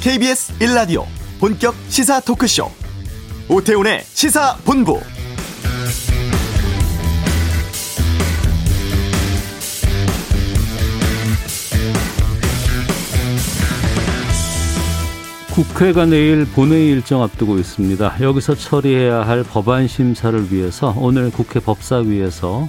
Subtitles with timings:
[0.00, 1.04] KBS 1라디오
[1.40, 2.70] 본격 시사 토크쇼
[3.48, 5.00] 오태훈의 시사본부
[15.52, 18.18] 국회가 내일 본회의 일정 앞두고 있습니다.
[18.20, 22.68] 여기서 처리해야 할 법안 심사를 위해서 오늘 국회 법사위에서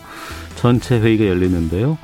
[0.55, 1.99] 전체 회의가 열리는데요.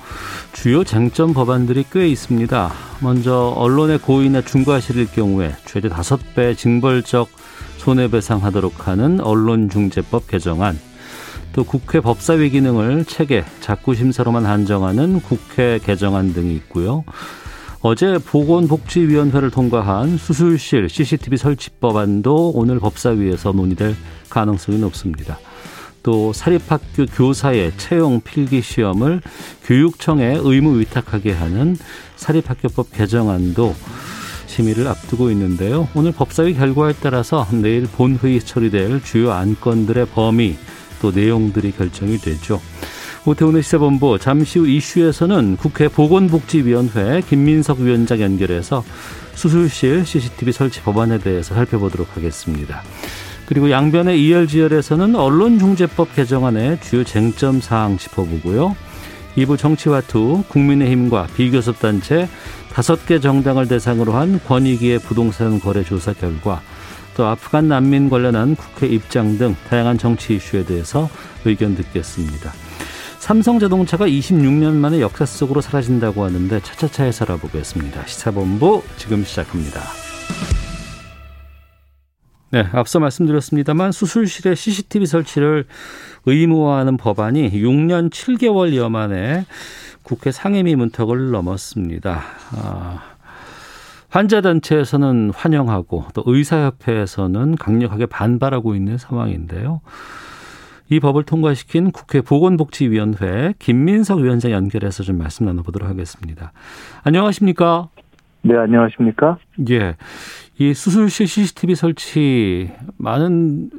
[0.56, 2.72] 주요 쟁점 법안들이 꽤 있습니다.
[3.02, 7.28] 먼저 언론의 고의나 중과실일 경우에 최대 다섯 배 징벌적
[7.78, 10.80] 손해배상하도록 하는 언론중재법 개정안,
[11.52, 17.04] 또 국회 법사위 기능을 체계, 자구심사로만 한정하는 국회 개정안 등이 있고요.
[17.82, 23.94] 어제 보건복지위원회를 통과한 수술실 CCTV 설치 법안도 오늘 법사위에서 논의될
[24.30, 25.38] 가능성이 높습니다.
[26.06, 29.22] 또 사립학교 교사의 채용 필기 시험을
[29.64, 31.76] 교육청에 의무 위탁하게 하는
[32.16, 33.74] 사립학교법 개정안도
[34.46, 35.88] 심의를 앞두고 있는데요.
[35.96, 40.56] 오늘 법사위 결과에 따라서 내일 본회의 처리될 주요 안건들의 범위
[41.02, 42.62] 또 내용들이 결정이 되죠.
[43.26, 48.84] 오태훈의 시사본부 잠시 후 이슈에서는 국회 보건복지위원회 김민석 위원장 연결해서
[49.34, 52.84] 수술실 CCTV 설치 법안에 대해서 살펴보도록 하겠습니다.
[53.46, 58.76] 그리고 양변의 이열지열에서는 언론중재법 개정안의 주요 쟁점 사항 짚어보고요.
[59.38, 62.28] 2부 정치와투 국민의힘과 비교섭단체
[62.72, 66.62] 다섯 개 정당을 대상으로 한 권익위의 부동산 거래 조사 결과
[67.16, 71.10] 또 아프간 난민 관련한 국회 입장 등 다양한 정치 이슈에 대해서
[71.46, 72.52] 의견 듣겠습니다.
[73.20, 78.06] 삼성자동차가 26년 만에 역사 속으로 사라진다고 하는데 차차차에서 알아보겠습니다.
[78.06, 79.82] 시사본부 지금 시작합니다.
[82.52, 85.66] 네, 앞서 말씀드렸습니다만 수술실에 CCTV 설치를
[86.26, 89.46] 의무화하는 법안이 6년 7개월여 만에
[90.04, 92.22] 국회 상임위 문턱을 넘었습니다.
[92.52, 93.02] 아,
[94.10, 99.82] 환자단체에서는 환영하고 또 의사협회에서는 강력하게 반발하고 있는 상황인데요.
[100.90, 106.54] 이 법을 통과시킨 국회 보건복지위원회 김민석 위원장 연결해서 좀 말씀 나눠보도록 하겠습니다.
[107.04, 107.90] 안녕하십니까?
[108.46, 109.40] 네, 안녕하십니까?
[109.72, 109.96] 예.
[110.60, 113.72] 이 수술실 CCTV 설치 많은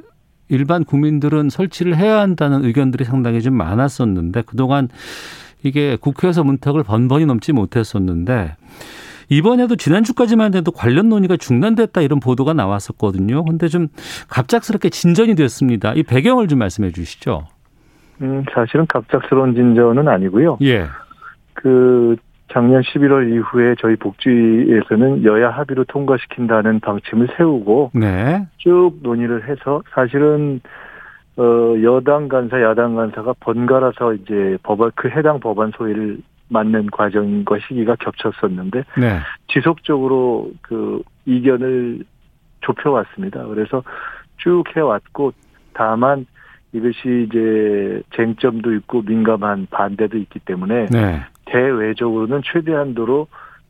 [0.48, 4.88] 일반 국민들은 설치를 해야 한다는 의견들이 상당히 좀 많았었는데 그동안
[5.62, 8.56] 이게 국회에서 문턱을 번번이 넘지 못했었는데
[9.28, 13.44] 이번에도 지난주까지만 해도 관련 논의가 중단됐다 이런 보도가 나왔었거든요.
[13.44, 13.86] 근데 좀
[14.28, 15.92] 갑작스럽게 진전이 됐습니다.
[15.94, 17.46] 이 배경을 좀 말씀해 주시죠.
[18.20, 20.58] 음, 사실은 갑작스러운 진전은 아니고요.
[20.62, 20.86] 예.
[21.54, 22.16] 그
[22.52, 28.46] 작년 11월 이후에 저희 복지에서는 여야 합의로 통과시킨다는 방침을 세우고 네.
[28.58, 30.60] 쭉 논의를 해서 사실은
[31.36, 36.18] 어 여당 간사 야당 간사가 번갈아서 이제 법안 그 해당 법안 소위를
[36.48, 39.18] 맞는 과정과 시기가 겹쳤었는데 네.
[39.48, 42.04] 지속적으로 그 이견을
[42.60, 43.44] 좁혀왔습니다.
[43.46, 43.82] 그래서
[44.38, 45.32] 쭉 해왔고
[45.74, 46.26] 다만
[46.72, 51.20] 이것이 이제 쟁점도 있고 민감한 반대도 있기 때문에 네.
[51.46, 53.26] 대외적으로는 최대한도로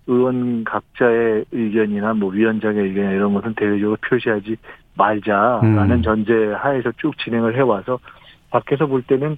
[0.09, 4.57] 의원 각자의 의견이나 뭐 위원장의 의견이나 이런 것은 대외적으로 표시하지
[4.95, 6.03] 말자라는 음.
[6.03, 7.99] 전제 하에서 쭉 진행을 해와서
[8.51, 9.37] 밖에서 볼 때는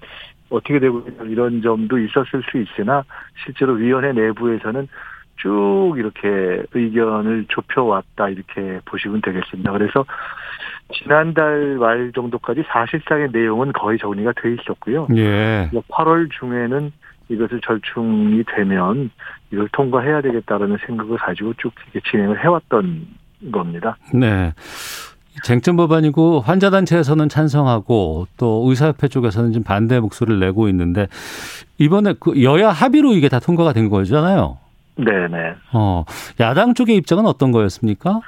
[0.51, 3.05] 어떻게 되고 이런 점도 있었을 수 있으나
[3.45, 4.89] 실제로 위원회 내부에서는
[5.37, 9.73] 쭉 이렇게 의견을 좁혀왔다 이렇게 보시면 되겠습니다.
[9.73, 10.05] 그래서
[10.93, 15.07] 지난달 말 정도까지 사실상의 내용은 거의 정리가 돼 있었고요.
[15.17, 15.71] 예.
[15.73, 16.93] 8월 중에는
[17.29, 19.11] 이것을 절충이 되면
[19.53, 23.07] 이걸 통과해야 되겠다라는 생각을 가지고 쭉 이렇게 진행을 해왔던
[23.53, 23.97] 겁니다.
[24.13, 24.53] 네.
[25.45, 31.07] 쟁점 법안이고 환자 단체에서는 찬성하고 또 의사협회 쪽에서는 지금 반대 목소리를 내고 있는데
[31.79, 34.59] 이번에 그 여야 합의로 이게 다 통과가 된 거잖아요.
[34.97, 35.55] 네네.
[35.73, 36.05] 어,
[36.41, 38.21] 야당 쪽의 입장은 어떤 거였습니까?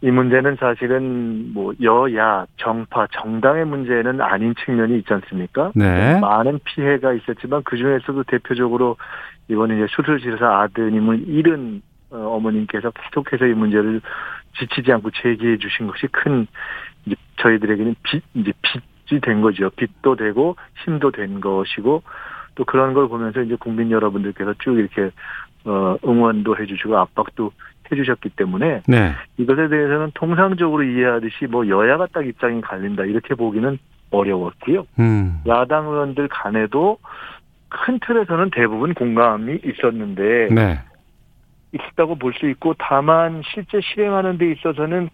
[0.00, 5.72] 이 문제는 사실은 뭐 여야 정파 정당의 문제는 아닌 측면이 있지 않습니까?
[5.74, 6.20] 네.
[6.20, 8.96] 많은 피해가 있었지만 그 중에서도 대표적으로
[9.48, 14.00] 이번에 이제 수술실에서 아드님을 잃은 어, 어머님께서 계속해서 이 문제를
[14.58, 16.46] 지치지 않고 제기해 주신 것이 큰
[17.04, 19.70] 이제 저희들에게는 빚 이제 빚이 된 거죠.
[19.70, 22.02] 빚도 되고 힘도 된 것이고
[22.54, 25.10] 또 그런 걸 보면서 이제 국민 여러분들께서 쭉 이렇게
[25.64, 27.52] 어 응원도 해주시고 압박도
[27.90, 29.12] 해주셨기 때문에 네.
[29.36, 33.78] 이것에 대해서는 통상적으로 이해하듯이 뭐 여야가 딱 입장이 갈린다 이렇게 보기는
[34.10, 34.86] 어려웠고요.
[34.98, 35.40] 음.
[35.46, 36.98] 야당 의원들 간에도
[37.68, 40.78] 큰 틀에서는 대부분 공감이 있었는데 네.
[41.72, 45.10] 있었다고 볼 수 있고 다만 실제 실행하는 데 있어서는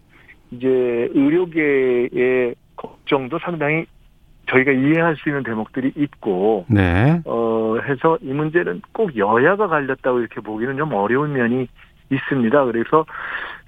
[0.51, 3.85] 이제 의료계의 걱정도 상당히
[4.49, 7.19] 저희가 이해할 수 있는 대목들이 있고 네.
[7.25, 11.67] 어 해서 이 문제는 꼭 여야가 갈렸다고 이렇게 보기는 좀 어려운 면이
[12.09, 12.65] 있습니다.
[12.65, 13.05] 그래서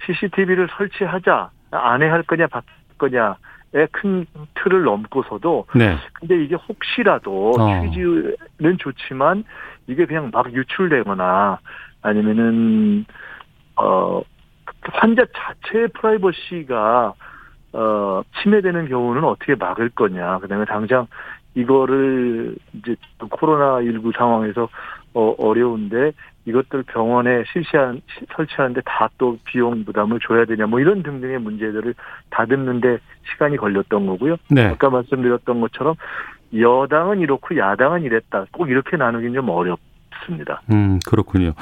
[0.06, 2.64] CCTV를 설치하자 안에 할 거냐 밖
[2.98, 5.96] 거냐의 큰 틀을 넘고서도 네.
[6.14, 7.82] 근데 이게 혹시라도 어.
[7.82, 9.44] 취지는 좋지만
[9.86, 11.58] 이게 그냥 막 유출되거나
[12.02, 13.04] 아니면은
[13.76, 14.20] 어
[14.92, 17.14] 환자 자체의 프라이버시가
[17.72, 21.06] 어 침해되는 경우는 어떻게 막을 거냐 그다음에 당장
[21.54, 22.96] 이거를 이제
[23.30, 24.68] 코로나 19 상황에서
[25.14, 26.12] 어 어려운데
[26.48, 31.94] 이것들 병원에 실시한 시- 설치하는데 다 또 비용 부담을 줘야 되냐 뭐 이런 등등의 문제들을
[32.30, 32.98] 다듬는데
[33.32, 34.36] 시간이 걸렸던 거고요.
[34.50, 34.66] 네.
[34.66, 35.94] 아까 말씀드렸던 것처럼
[36.56, 38.46] 여당은 이렇고 야당은 이랬다.
[38.52, 40.62] 꼭 이렇게 나누긴 좀 어렵습니다.
[40.70, 41.52] 음, 그렇군요.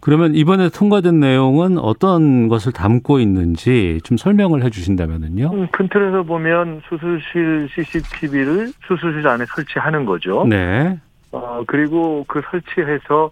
[0.00, 5.50] 그러면 이번에 통과된 내용은 어떤 것을 담고 있는지 좀 설명을 해 주신다면은요.
[5.52, 10.44] 음, 큰 틀에서 보면 수술실 CCTV를 수술실 안에 설치하는 거죠.
[10.48, 10.98] 네.
[11.32, 13.30] 어, 그리고 그 설치해서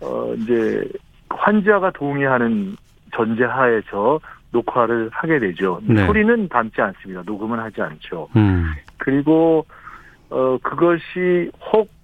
[0.00, 0.82] 어, 이제
[1.30, 2.76] 환자가 동의하는
[3.14, 4.20] 전제하에서
[4.52, 5.80] 녹화를 하게 되죠.
[5.82, 6.06] 네.
[6.06, 7.22] 소리는 담지 않습니다.
[7.26, 8.28] 녹음은 하지 않죠.
[8.36, 8.72] 음.
[8.96, 9.66] 그리고
[10.30, 11.98] 어 그것이 혹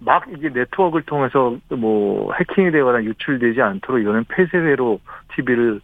[0.00, 5.00] 막 이게 네트워크를 통해서 뭐 해킹이 되거나 유출되지 않도록 이거는 폐쇄회로
[5.34, 5.80] TV를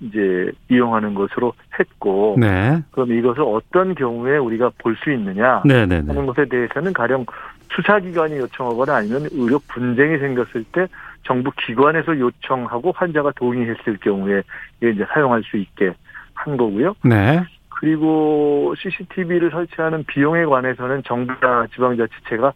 [0.00, 2.82] 이제 이용하는 것으로 했고 네.
[2.90, 6.06] 그럼 이것을 어떤 경우에 우리가 볼 수 있느냐 네, 네, 네.
[6.08, 7.24] 하는 것에 대해서는 가령
[7.74, 10.86] 수사기관이 요청하거나 아니면 의료 분쟁이 생겼을 때
[11.24, 14.42] 정부 기관에서 요청하고 환자가 동의했을 경우에
[14.80, 15.92] 이제 사용할 수 있게
[16.34, 16.94] 한 거고요.
[17.04, 17.42] 네.
[17.80, 22.52] 그리고 CCTV를 설치하는 비용에 관해서는 정부나 지방자치체가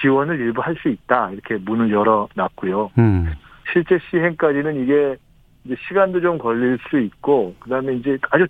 [0.00, 2.92] 지원을 일부 할 수 있다 이렇게 문을 열어놨고요.
[2.98, 3.32] 음.
[3.72, 5.16] 실제 시행까지는 이게
[5.64, 8.46] 이제 시간도 좀 걸릴 수 있고 그다음에 이제 아주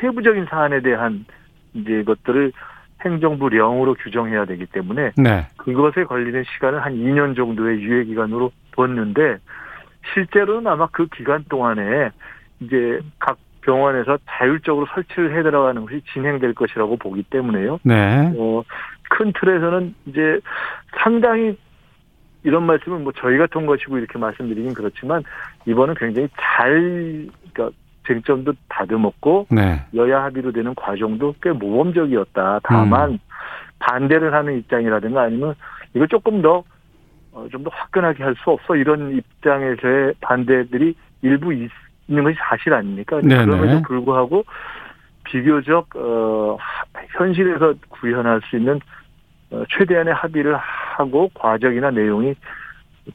[0.00, 1.26] 세부적인 사안에 대한
[1.74, 2.52] 이제 것들을
[3.06, 5.46] 행정부령으로 규정해야 되기 때문에 네.
[5.56, 9.38] 그것에 걸리는 시간은 한 2년 정도의 유예 기간으로 뒀는데
[10.12, 12.10] 실제로는 아마 그 기간 동안에
[12.60, 17.80] 이제 각 병원에서 자율적으로 설치를 해 들어가는 것이 진행될 것이라고 보기 때문에요.
[17.82, 18.32] 네.
[18.38, 18.62] 어,
[19.10, 20.40] 큰 틀에서는 이제
[21.02, 21.56] 상당히
[22.44, 25.24] 이런 말씀은 뭐 저희 같은 것이고 이렇게 말씀드리긴 그렇지만
[25.66, 27.76] 이번은 굉장히 잘 그러니까
[28.06, 29.82] 쟁점도 다듬었고 네.
[29.94, 32.60] 여야 합의로 되는 과정도 꽤 모범적이었다.
[32.62, 33.18] 다만 음.
[33.78, 35.54] 반대를 하는 입장이라든가 아니면
[35.94, 36.62] 이거 조금 더
[37.32, 41.70] 어, 좀더 화끈하게 할 수 없어 이런 입장에서의 반대들이 일부 있,
[42.08, 43.20] 는 것이 사실 아닙니까?
[43.20, 43.44] 네네.
[43.46, 44.44] 그럼에도 불구하고
[45.24, 46.84] 비교적 어, 하-
[47.18, 48.78] 현실에서 구현할 수 있는
[49.50, 52.34] 어, 최대한의 합의를 하고 과정이나 내용이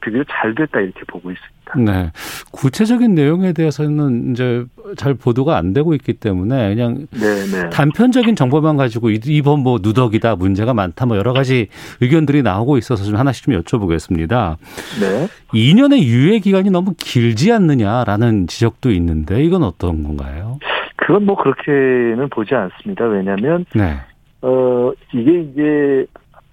[0.00, 1.92] 비교적 잘 됐다 이렇게 보고 있습니다.
[1.92, 2.10] 네.
[2.50, 4.64] 구체적인 내용에 대해서는 이제
[4.96, 7.70] 잘 보도가 안 되고 있기 때문에 그냥 네네.
[7.70, 11.68] 단편적인 정보만 가지고 이- 이번 뭐 누덕이다 문제가 많다 뭐 여러 가지
[12.00, 14.56] 의견들이 나오고 있어서 좀 하나씩 좀 여쭤보겠습니다.
[15.00, 15.28] 네.
[15.52, 20.58] 2년의 유예 기간이 너무 길지 않느냐라는 지적도 있는데 이건 어떤 건가요?
[20.96, 23.04] 그건 뭐 그렇게는 보지 않습니다.
[23.06, 23.96] 왜냐하면 네.
[24.42, 26.06] 어, 이게 이제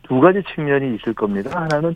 [0.08, 1.52] 두 가지 측면이 있을 겁니다.
[1.62, 1.96] 하나는,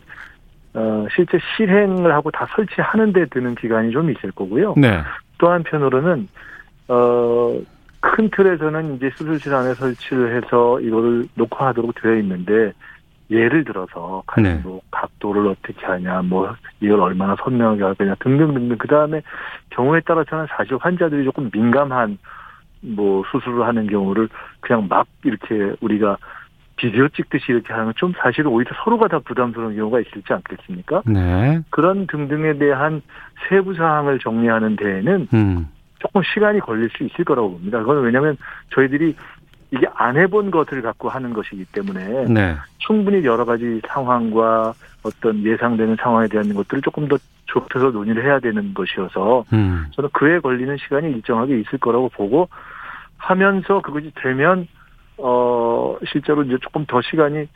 [0.74, 4.74] 어, 실제 실행을 하고 다 설치하는 데 드는 기간이 좀 있을 거고요.
[4.76, 5.02] 네.
[5.38, 6.28] 또 한편으로는,
[6.88, 7.58] 어,
[8.00, 12.72] 큰 틀에서는 이제 수술실 안에 설치를 해서 이거를 녹화하도록 되어 있는데,
[13.30, 14.60] 예를 들어서, 네.
[14.62, 18.76] 뭐, 각도를 어떻게 하냐, 뭐, 이걸 얼마나 선명하게 할 거냐, 등등등등.
[18.76, 19.22] 그 다음에
[19.70, 22.18] 경우에 따라서는 사실 환자들이 조금 민감한,
[22.80, 24.28] 뭐, 수술을 하는 경우를
[24.60, 26.18] 그냥 막 이렇게 우리가
[26.76, 31.02] 비디오 찍듯이 이렇게 하는 건 좀 사실은 오히려 서로가 다 부담스러운 경우가 있을지 않겠습니까?
[31.06, 31.60] 네.
[31.70, 33.00] 그런 등등에 대한
[33.48, 35.68] 세부 사항을 정리하는 데에는 음.
[36.00, 37.78] 조금 시간이 걸릴 수 있을 거라고 봅니다.
[37.78, 38.36] 그건 왜냐하면
[38.74, 39.14] 저희들이
[39.70, 42.56] 이게 안 해본 것을 갖고 하는 것이기 때문에 네.
[42.78, 47.16] 충분히 여러 가지 상황과 어떤 예상되는 상황에 대한 것들을 조금 더
[47.46, 49.86] 좁혀서 논의를 해야 되는 것이어서 음.
[49.92, 52.48] 저는 그에 걸리는 시간이 일정하게 있을 거라고 보고
[53.16, 54.68] 하면서 그것이 되면
[55.18, 57.46] 어 실제로 이제 조금 더 시간이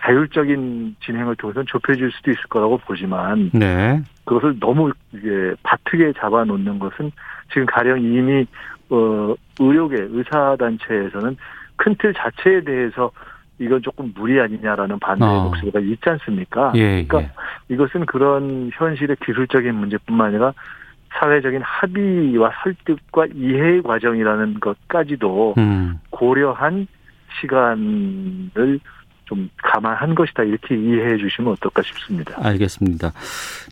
[0.00, 4.00] 자율적인 진행을 통해서 좁혀질 수도 있을 거라고 보지만 네.
[4.24, 7.10] 그것을 너무 이게 바트게 잡아놓는 것은
[7.52, 8.46] 지금 가령 이미
[8.90, 11.36] 어 의료계 의사 단체에서는
[11.76, 13.10] 큰 틀 자체에 대해서
[13.58, 15.44] 이건 조금 무리 아니냐라는 반대의 어.
[15.44, 16.72] 목소리가 있지 않습니까?
[16.76, 17.74] 예, 그러니까 예.
[17.74, 20.52] 이것은 그런 현실의 기술적인 문제뿐만 아니라
[21.18, 25.98] 사회적인 합의와 설득과 이해의 과정이라는 것까지도 음.
[26.10, 26.86] 고려한
[27.40, 28.80] 시간을
[29.28, 32.34] 좀 감안한 것이다 이렇게 이해해 주시면 어떨까 싶습니다.
[32.38, 33.12] 알겠습니다.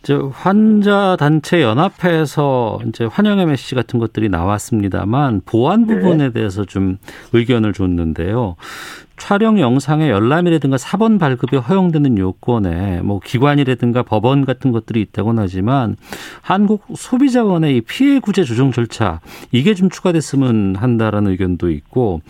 [0.06, 5.96] 저 환자 단체 연합회에서 이제 환영의 메시지 같은 것들이 나왔습니다만 보안 네.
[5.96, 6.98] 부분에 대해서 좀
[7.32, 8.54] 의견을 줬는데요.
[9.16, 15.96] 촬영 영상의 열람이라든가 사본 발급이 허용되는 요건에 뭐 기관이라든가 법원 같은 것들이 있다고는 하지만
[16.42, 19.20] 한국 소비자원의 이 피해 구제 조정 절차
[19.52, 22.20] 이게 좀 추가됐으면 한다라는 의견도 있고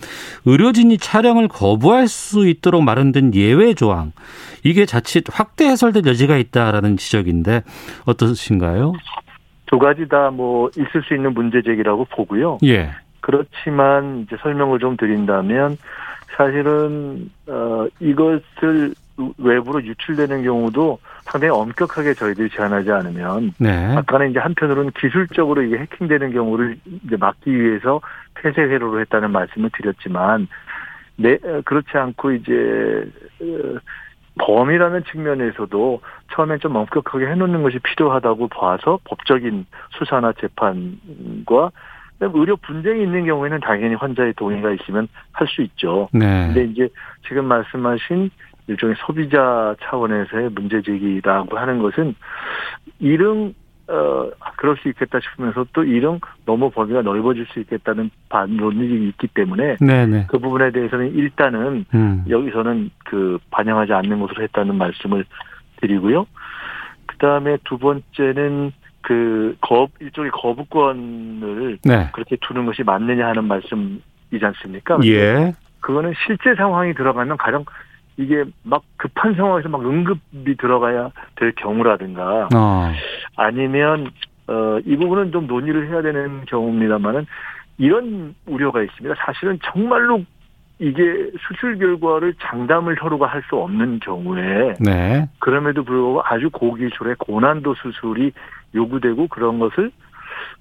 [0.45, 4.13] 의료진이 촬영을 거부할 수 있도록 마련된 예외 조항
[4.63, 7.63] 이게 자칫 확대 해설될 여지가 있다라는 지적인데
[8.05, 8.93] 어떠신가요?
[9.65, 12.57] 두 가지 다 뭐 있을 수 있는 문제 제기라고 보고요.
[12.63, 12.91] 예.
[13.21, 15.77] 그렇지만 이제 설명을 좀 드린다면
[16.37, 18.93] 사실은 어 이것을
[19.37, 23.95] 외부로 유출되는 경우도 상당히 엄격하게 저희들이 제한하지 않으면 네.
[23.95, 27.99] 아까는 이제 한편으로는 기술적으로 이게 해킹되는 경우를 이제 막기 위해서
[28.35, 30.47] 폐쇄 회로로 했다는 말씀을 드렸지만
[31.17, 33.09] 네 그렇지 않고 이제
[33.41, 33.79] 어,
[34.39, 35.99] 범이라는 측면에서도
[36.33, 39.65] 처음엔 좀 엄격하게 해놓는 것이 필요하다고 봐서 법적인
[39.97, 41.71] 수사나 재판과
[42.19, 46.09] 의료 분쟁이 있는 경우에는 당연히 환자의 동의가 있으면 할 수 있죠.
[46.11, 46.47] 네.
[46.47, 46.89] 근데 이제
[47.27, 48.29] 지금 말씀하신
[48.67, 52.15] 일종의 소비자 차원에서의 문제 제기라고 하는 것은
[52.99, 53.53] 이릉
[53.89, 59.77] 어 그럴 수 있겠다 싶으면서 또 이릉 너무 범위가 넓어질 수 있겠다는 반론이 있기 때문에
[59.79, 60.25] 네네.
[60.27, 62.25] 그 부분에 대해서는 일단은 음.
[62.27, 65.23] 여기서는 그 반영하지 않는 것으로 했다는 말씀을
[65.77, 66.25] 드리고요.
[67.05, 72.09] 그 다음에 두 번째는 그 거, 일종의 거부권을 네.
[72.13, 74.99] 그렇게 두는 것이 맞느냐 하는 말씀이지 않습니까?
[75.05, 75.53] 예.
[75.79, 77.63] 그거는 실제 상황이 들어가면 가령
[78.17, 82.91] 이게 막 급한 상황에서 막 응급이 들어가야 될 경우라든가 어.
[83.37, 84.11] 아니면
[84.47, 87.25] 어, 이 부분은 좀 논의를 해야 되는 경우입니다만은
[87.77, 89.15] 이런 우려가 있습니다.
[89.23, 90.23] 사실은 정말로
[90.79, 95.27] 이게 수술 결과를 장담을 서로가 할 수 없는 경우에 네.
[95.39, 98.31] 그럼에도 불구하고 아주 고기술의 고난도 수술이
[98.75, 99.91] 요구되고 그런 것을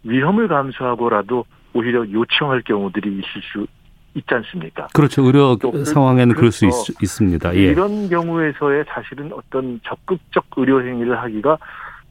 [0.04, 1.44] 위험을 감수하고라도
[1.74, 3.66] 오히려 요청할 경우들이 있을 수
[4.14, 4.86] 있지 않습니까?
[4.94, 5.22] 그렇죠.
[5.22, 7.58] 의료 상황에는 그럴 수 있, 습니다 예.
[7.58, 11.58] 이런 경우에서의 사실은 어떤 적극적 의료 행위를 하기가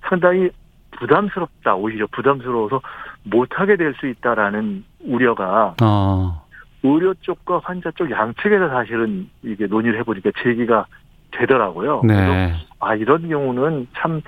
[0.07, 0.49] 상당히
[0.91, 1.75] 부담스럽다.
[1.75, 2.81] 오히려 부담스러워서
[3.23, 6.44] 못하게 될 수 있다라는 우려가 어.
[6.85, 10.85] 의료 쪽과 환자 쪽 양측에서 사실은 이게 논의를 해보니까 제기가
[11.31, 12.01] 되더라고요.
[12.05, 12.53] 네.
[12.79, 14.21] 아 이런 경우는 참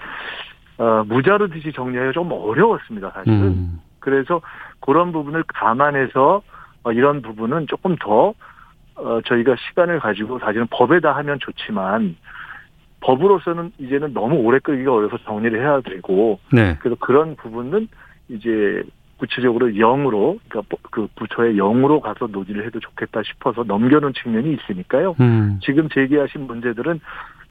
[0.78, 3.12] 어, 무자르 듯이 정리하기가 좀 어려웠습니다.
[3.12, 3.42] 사실은.
[3.42, 3.82] 음.
[4.00, 4.42] 그래서
[4.80, 6.42] 그런 부분을 감안해서
[6.84, 8.34] 어, 이런 부분은 조금 더
[8.96, 12.16] 어, 저희가 시간을 가지고 사실은 법에다 하면 좋지만
[13.02, 16.76] 법으로서는 이제는 너무 오래 끌기가 어려서 정리를 해야 되고 네.
[16.80, 17.88] 그래서 그런 부분은
[18.30, 18.84] 이제
[19.17, 25.15] 구체적으로 영으로 그러니까 그 부처의 영으로 가서 논의를 해도 좋겠다 싶어서 넘겨놓은 측면이 있으니까요.
[25.19, 25.59] 음.
[25.63, 27.00] 지금 제기하신 문제들은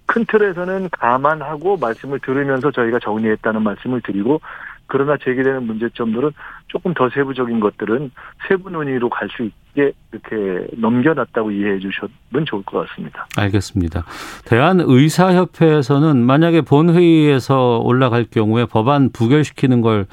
[0.07, 4.41] 큰 틀에서는 감안하고 말씀을 들으면서 저희가 정리했다는 말씀을 드리고
[4.89, 6.31] 그러나 제기되는 문제점들은
[6.69, 8.11] 조금 더 세부적인 것들은
[8.49, 13.27] 세부 논의로 갈 수 있게 이렇게 넘겨놨다고 이해해 주시면 좋을 것 같습니다.
[13.37, 14.05] 알겠습니다.
[14.47, 20.07] 대한의사협회에서는 만약에 본회의에서 올라갈 경우에 법안 부결시키는 걸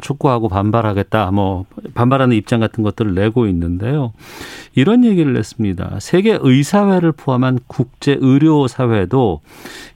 [0.00, 4.12] 촉구하고 반발하겠다, 뭐, 반발하는 입장 같은 것들을 내고 있는데요.
[4.74, 5.98] 이런 얘기를 냈습니다.
[6.00, 9.40] 세계 의사회를 포함한 국제 의료 사회도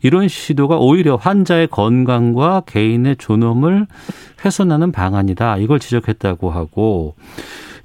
[0.02, 3.86] 이런 시도가 오히려 환자의 건강과 개인의 존엄을
[4.44, 5.58] 훼손하는 방안이다.
[5.58, 7.14] 이걸 지적했다고 하고,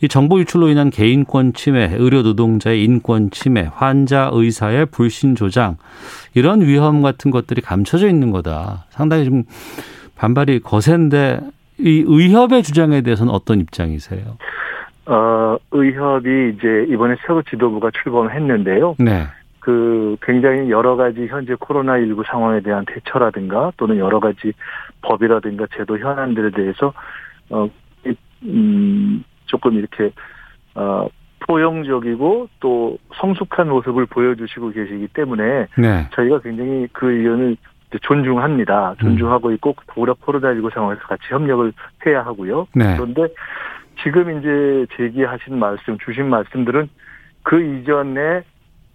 [0.02, 5.76] 이 정보 유출로 인한 개인권 침해, 의료 노동자의 인권 침해, 환자 의사의 불신 조장
[6.34, 8.86] 이런 위험 같은 것들이 감춰져 있는 거다.
[8.92, 9.44] 상당히 좀
[10.16, 11.42] 반발이 거센데
[11.80, 14.38] 이 의협의 주장에 대해서는 어떤 입장이세요?
[15.06, 18.96] 어, 의협이 이제 이번에 새로 지도부가 출범을 했는데요.
[19.00, 19.26] 네.
[19.60, 24.54] 그 굉장히 여러 가지 현재 코로나19 상황에 대한 대처라든가 또는 여러 가지
[25.02, 26.94] 법이라든가 제도 현안들에 대해서
[27.50, 27.68] 어,
[28.06, 30.12] 이- 음, 조금 이렇게
[30.76, 31.08] 어,
[31.48, 36.08] 포용적이고 또 성숙한 모습을 보여주시고 계시기 때문에 네.
[36.14, 37.58] 저희가 굉장히 그 의견을
[38.02, 38.96] 존중합니다.
[39.00, 41.74] 존중하고 있고 더불어 코로나19 상황에서 같이 협력을
[42.06, 42.68] 해야 하고요.
[42.76, 42.96] 네.
[42.96, 43.34] 그런데
[44.04, 46.90] 지금 이제 제기하신 말씀, 주신 말씀들은
[47.44, 48.44] 그 이전에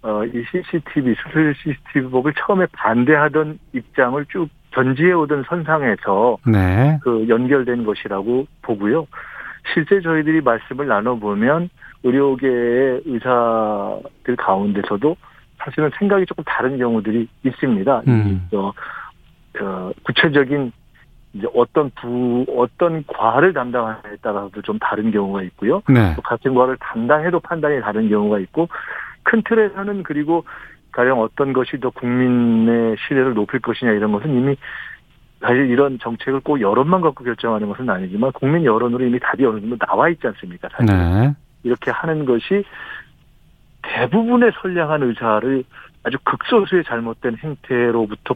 [0.02, 6.98] 어, 이 CCTV, 수술 CCTV법을 처음에 반대하던 입장을 쭉 견지해 오던 선상에서 네.
[7.02, 9.06] 그 연결된 것이라고 보고요.
[9.72, 11.70] 실제 저희들이 말씀을 나눠보면
[12.02, 15.16] 의료계의 의사들 가운데서도
[15.64, 18.02] 사실은 생각이 조금 다른 경우들이 있습니다.
[18.06, 18.48] 음.
[18.52, 18.72] 이, 어,
[19.60, 20.72] 어, 구체적인
[21.32, 25.82] 이제 어떤 부, 어떤 과를 담당하느냐에 따라서도 좀 다른 경우가 있고요.
[25.88, 26.14] 네.
[26.14, 28.68] 또 같은 과를 담당해도 판단이 다른 경우가 있고
[29.24, 30.44] 큰 틀에서는 그리고
[30.92, 34.56] 가령 어떤 것이 더 국민의 신뢰를 높일 것이냐 이런 것은 이미
[35.40, 39.76] 사실 이런 정책을 꼭 여론만 갖고 결정하는 것은 아니지만 국민 여론으로 이미 답이 어느 정도
[39.76, 40.68] 나와 있지 않습니까?
[40.70, 41.34] 사실 네.
[41.64, 42.64] 이렇게 하는 것이
[43.84, 45.64] 대부분의 선량한 의사를
[46.04, 48.34] 아주 극소수의 잘못된 행태로부터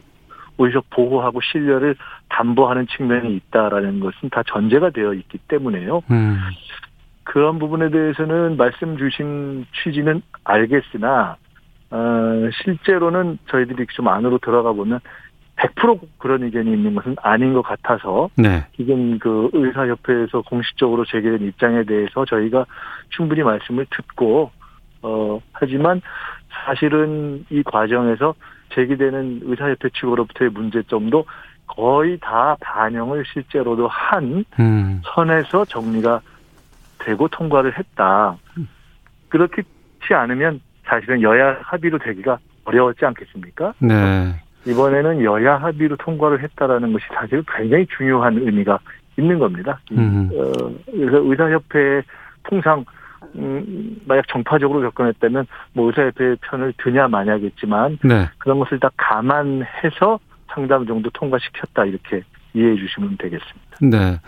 [0.57, 1.95] 오히려 보호하고 신뢰를
[2.29, 6.01] 담보하는 측면이 있다라는 것은 다 전제가 되어 있기 때문에요.
[6.11, 6.37] 음.
[7.23, 11.37] 그런 부분에 대해서는 말씀 주신 취지는 알겠으나
[11.91, 14.99] 어, 실제로는 저희들이 좀 안으로 들어가 보면
[15.55, 18.65] 100% 그런 의견이 있는 것은 아닌 것 같아서 네.
[18.75, 22.65] 지금 그 의사협회에서 공식적으로 제기된 입장에 대해서 저희가
[23.09, 24.51] 충분히 말씀을 듣고
[25.01, 26.01] 어 하지만
[26.49, 28.35] 사실은 이 과정에서
[28.73, 31.25] 제기되는 의사협회 측으로부터의 문제점도
[31.67, 35.01] 거의 다 반영을 실제로도 한 음.
[35.05, 36.21] 선에서 정리가
[36.99, 38.37] 되고 통과를 했다.
[39.29, 39.63] 그렇지
[40.11, 43.73] 않으면 사실은 여야 합의로 되기가 어려웠지 않겠습니까?
[43.79, 44.35] 네.
[44.65, 48.79] 이번에는 여야 합의로 통과를 했다라는 것이 사실 굉장히 중요한 의미가
[49.17, 49.79] 있는 겁니다.
[49.91, 50.29] 음.
[50.33, 50.51] 어,
[50.85, 52.01] 그래서 의사협회
[52.43, 52.83] 통상
[53.35, 58.27] 음, 만약 정파적으로 접근했다면 뭐 의사협회의 편을 드냐 마냐겠지만 네.
[58.37, 63.77] 그런 것을 다 감안해서 상담 정도 통과시켰다 이렇게 이해해 주시면 되겠습니다.
[63.81, 64.19] 네.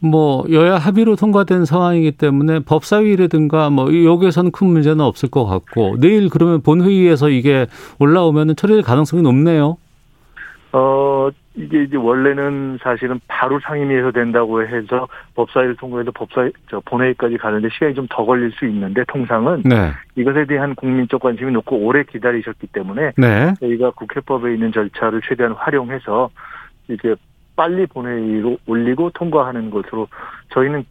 [0.00, 6.28] 뭐 여야 합의로 통과된 상황이기 때문에 법사위라든가 뭐 여기에서는 큰 문제는 없을 것 같고 내일
[6.28, 7.66] 그러면 본회의에서 이게
[7.98, 9.76] 올라오면 처리될 가능성이 높네요.
[10.72, 17.68] 어 이게 이제 원래는 사실은 바로 상임위에서 된다고 해서 법사위를 통과해서 법사위 저 본회의까지 가는데
[17.70, 19.92] 시간이 좀 더 걸릴 수 있는데 통상은 네.
[20.14, 23.54] 이것에 대한 국민적 관심이 높고 오래 기다리셨기 때문에 네.
[23.60, 26.30] 저희가 국회법에 있는 절차를 최대한 활용해서
[26.88, 27.14] 이게
[27.56, 30.06] 빨리 본회의로 올리고 통과하는 것으로
[30.52, 30.84] 저희는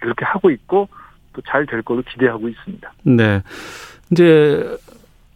[0.00, 0.88] 그렇게 하고 있고
[1.32, 2.92] 또 잘 될 걸로 기대하고 있습니다.
[3.04, 3.40] 네.
[4.10, 4.62] 이제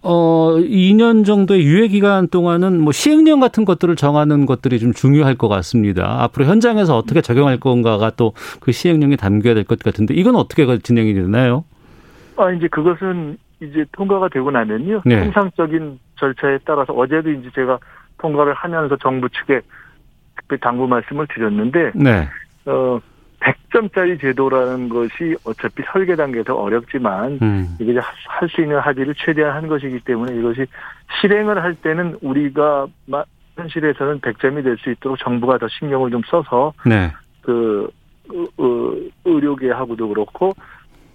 [0.08, 5.48] 어 2년 정도의 유예 기간 동안은 뭐 시행령 같은 것들을 정하는 것들이 좀 중요할 것
[5.48, 6.22] 같습니다.
[6.22, 11.14] 앞으로 현장에서 어떻게 적용할 건가가 또 그 시행령에 담겨야 될 것 같은데 이건 어떻게 진행이
[11.14, 11.64] 되나요?
[12.36, 15.02] 아 이제 그것은 이제 통과가 되고 나면요.
[15.04, 15.24] 네.
[15.24, 17.78] 통상적인 절차에 따라서 어제도 이제 제가
[18.18, 19.60] 통과를 하면서 정부 측에
[20.36, 22.28] 특별히 당부 말씀을 드렸는데 네.
[22.66, 23.00] 어
[23.46, 27.76] 100점짜리 제도라는 것이 어차피 설계 단계에서 어렵지만 음.
[27.78, 30.66] 이게 할 수 있는 합의를 최대한 한 것이기 때문에 이것이
[31.20, 32.86] 실행을 할 때는 우리가
[33.56, 37.12] 현실에서는 100점이 될 수 있도록 정부가 더 신경을 좀 써서 네.
[37.42, 37.88] 그
[39.24, 40.54] 의료계하고도 그렇고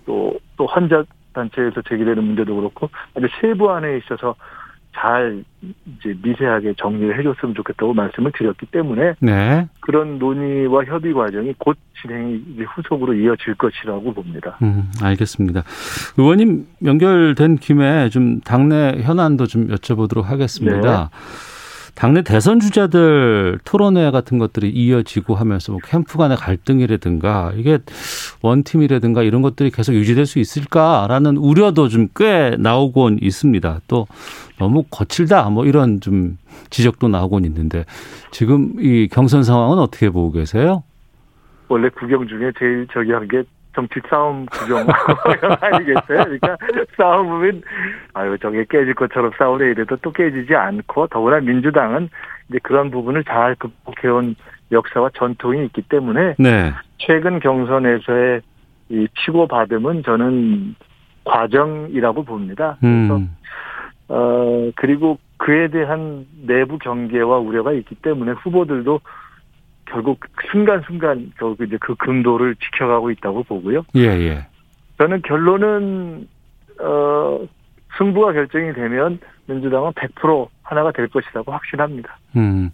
[0.06, 4.36] 또 또 환자 단체에서 제기되는 문제도 그렇고 아주 세부 안에 있어서
[5.02, 9.68] 잘 이제 미세하게 정리를 해줬으면 좋겠다고 말씀을 드렸기 때문에 네.
[9.80, 12.44] 그런 논의와 협의 과정이 곧 진행이
[12.76, 14.60] 후속으로 이어질 것이라고 봅니다.
[14.62, 15.64] 음, 알겠습니다.
[16.18, 21.10] 의원님 연결된 김에 좀 당내 현안도 좀 여쭤보도록 하겠습니다.
[21.12, 21.61] 네.
[21.96, 27.80] 당내 대선 주자들 토론회 같은 것들이 이어지고 하면서 뭐 캠프 간의 갈등이라든가 이게
[28.42, 33.82] 원팀이라든가 이런 것들이 계속 유지될 수 있을까라는 우려도 좀 꽤 나오곤 있습니다.
[33.88, 34.08] 또
[34.60, 36.38] 너무 거칠다 뭐 이런 좀
[36.70, 37.86] 지적도 나오곤 있는데
[38.32, 40.84] 지금 이 경선 상황은 어떻게 보고 계세요?
[41.70, 44.86] 원래 구경 중에 제일 저기 한 게 정치 싸움 구경
[45.62, 46.24] 아니겠어요?
[46.24, 46.58] 그러니까
[46.98, 47.62] 싸움은
[48.14, 52.10] 아유 저게 깨질 것처럼 싸우래 이래도 또 깨지지 않고 더구나 민주당은
[52.50, 54.36] 이제 그런 부분을 잘 극복해온
[54.72, 56.74] 역사와 전통이 있기 때문에 네.
[56.98, 58.42] 최근 경선에서의
[58.90, 60.76] 이 치고받음은 저는
[61.24, 62.78] 과정이라고 봅니다.
[62.80, 63.36] 그래서 음.
[64.10, 69.00] 어 그리고 그에 대한 내부 경계와 우려가 있기 때문에 후보들도
[69.92, 70.20] 결국
[70.52, 73.84] 순간순간 결국 이제 그 금도를 지켜가고 있다고 보고요.
[73.96, 74.48] 예, 예.
[74.98, 76.28] 저는 결론은
[76.80, 77.40] 어
[77.98, 82.18] 승부가 결정이 되면 민주당은 100% 하나가 될 것이라고 확신합니다.
[82.36, 82.72] 음.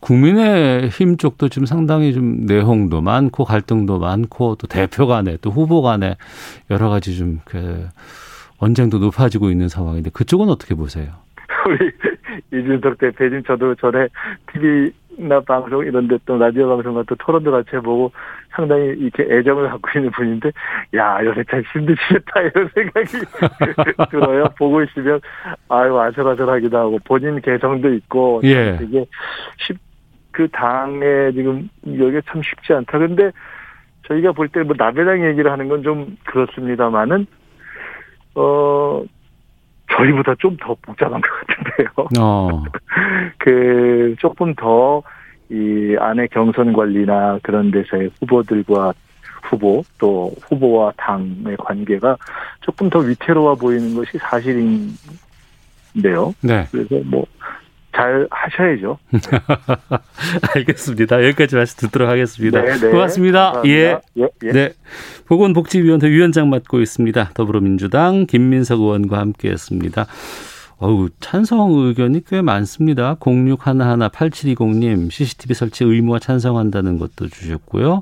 [0.00, 6.16] 국민의힘 쪽도 지금 상당히 좀 내홍도 많고 갈등도 많고 또 대표 간에 또 후보 간에
[6.70, 7.86] 여러 가지 좀 그
[8.60, 11.12] 언쟁도 높아지고 있는 상황인데 그쪽은 어떻게 보세요?
[11.66, 11.90] 우리
[12.52, 14.08] 이준석 대표님 저도 전에
[14.52, 18.10] TV 나 방송 이런 데 또 라디오 방송 같은 토론도 같이 해보고
[18.50, 20.50] 상당히 이렇게 애정을 갖고 있는 분인데
[20.96, 23.08] 야 요새 참 힘드시겠다 이런 생각이
[24.10, 24.44] 들어요.
[24.58, 25.20] 보고 있으면
[25.68, 28.78] 아유 아슬아슬하기도 하고 본인 개성도 있고 예.
[28.82, 29.04] 이게
[29.58, 32.98] 쉽그 당에 지금 여기가 참 쉽지 않다.
[32.98, 33.30] 근데
[34.06, 37.26] 저희가 볼 때 뭐 나배당 얘기를 하는 건 좀 그렇습니다만은
[38.36, 39.02] 어
[39.96, 42.08] 저희보다 좀 더 복잡한 것 같은데요.
[42.20, 42.64] 어.
[43.38, 45.02] 그 조금 더
[45.50, 48.94] 이 안에 경선 관리나 그런 데서의 후보들과
[49.42, 52.16] 후보 또 후보와 당의 관계가
[52.60, 54.94] 조금 더 위태로워 보이는 것이 사실인데요.
[56.40, 56.66] 네.
[56.70, 57.26] 그래서 뭐
[58.00, 58.98] 잘 하셔야죠.
[60.56, 61.22] 알겠습니다.
[61.26, 62.62] 여기까지 말씀 듣도록 하겠습니다.
[62.62, 62.78] 네네.
[62.78, 62.90] 네.
[62.90, 63.60] 고맙습니다.
[63.66, 63.98] 예.
[64.16, 64.52] 예, 예.
[64.52, 64.72] 네.
[65.26, 67.32] 보건복지위원회 위원장 맡고 있습니다.
[67.34, 70.06] 더불어민주당 김민석 의원과 함께했습니다.
[70.78, 73.16] 어우, 찬성 의견이 꽤 많습니다.
[73.16, 78.00] 06118720님, CCTV 설치 의무화 찬성한다는 것도 주셨고요.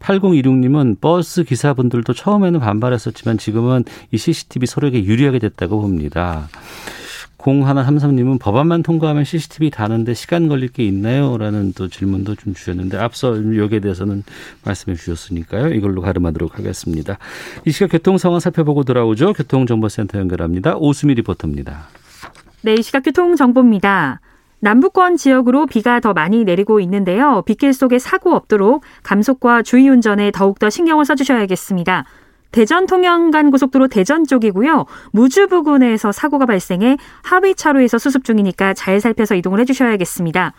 [0.00, 6.48] 8026님은 버스 기사분들도 처음에는 반발했었지만 지금은 이 CCTV 서로에게 유리하게 됐다고 봅니다.
[7.38, 11.36] 0133님은 법안만 통과하면 CCTV 다는데 시간 걸릴 게 있나요?
[11.36, 14.24] 라는 또 질문도 좀 주셨는데 앞서 여기에 대해서는
[14.64, 15.68] 말씀해 주셨으니까요.
[15.68, 17.18] 이걸로 가름하도록 하겠습니다.
[17.66, 19.32] 이 시각 교통 상황 살펴보고 돌아오죠.
[19.32, 20.76] 교통정보센터 연결합니다.
[20.76, 21.88] 오수미 리포터입니다.
[22.62, 24.20] 네, 이 시각 교통 정보입니다.
[24.60, 27.42] 남부권 지역으로 비가 더 많이 내리고 있는데요.
[27.42, 32.04] 빗길 속에 사고 없도록 감속과 주의 운전에 더욱더 신경을 써주셔야겠습니다.
[32.56, 34.86] 대전 통영간 고속도로 대전 쪽이고요.
[35.12, 40.54] 무주 부근에서 사고가 발생해 하위 차로에서 수습 중이니까 잘 살펴서 이동을 해주셔야겠습니다.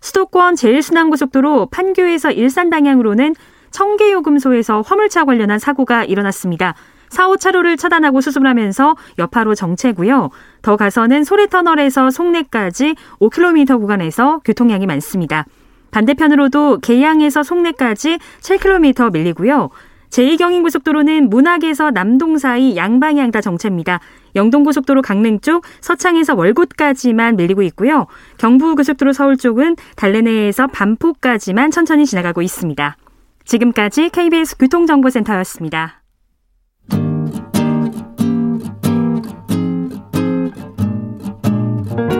[0.00, 3.34] 수도권 제일순환고속도로 판교에서 일산 방향으로는
[3.70, 6.74] 청계요금소에서 화물차 관련한 사고가 일어났습니다.
[7.10, 10.30] 4, 5차로를 차단하고 수습을 하면서 여파로 정체고요.
[10.62, 15.44] 더 가서는 소래터널에서 송내까지 5km 구간에서 교통량이 많습니다.
[15.90, 19.68] 반대편으로도 계양에서 송내까지 7km 밀리고요.
[20.12, 24.00] 제2경인고속도로는 문학에서 남동 사이 양방향 다 정체입니다.
[24.36, 28.06] 영동고속도로 강릉 쪽 서창에서 월곶까지만 밀리고 있고요.
[28.38, 32.96] 경부고속도로 서울 쪽은 달래내에서 반포까지만 천천히 지나가고 있습니다.
[33.44, 36.02] 지금까지 KBS 교통정보센터였습니다.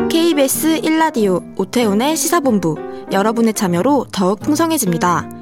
[0.09, 2.76] KBS 1라디오 오태훈의 시사본부
[3.12, 5.41] 여러분의 참여로 더욱 풍성해집니다.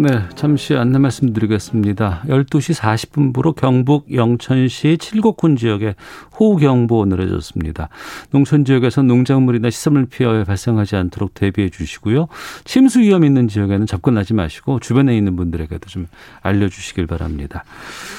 [0.00, 2.22] 네, 잠시 안내 말씀드리겠습니다.
[2.28, 5.96] 12시 40분부로 경북 영천시 칠곡군 지역에
[6.38, 7.88] 호우경보 내려졌습니다.
[8.30, 12.28] 농촌 지역에서 농작물이나 시설물 피해 발생하지 않도록 대비해 주시고요.
[12.64, 16.06] 침수 위험 있는 지역에는 접근하지 마시고 주변에 있는 분들에게도 좀
[16.42, 17.64] 알려주시길 바랍니다.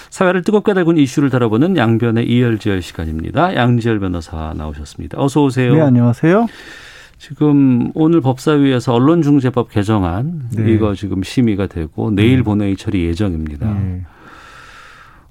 [0.09, 3.55] 사회를 뜨겁게 달군 이슈를 다뤄보는 양변의 이열지열 시간입니다.
[3.55, 5.17] 양지열 변호사 나오셨습니다.
[5.17, 5.75] 어서 오세요.
[5.75, 6.47] 네, 안녕하세요.
[7.19, 10.71] 지금 오늘 법사위에서 언론중재법 개정안 네.
[10.71, 12.43] 이거 지금 심의가 되고 내일 네.
[12.43, 13.73] 본회의 처리 예정입니다.
[13.73, 14.05] 네.